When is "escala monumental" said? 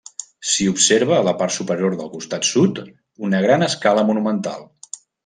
3.67-4.65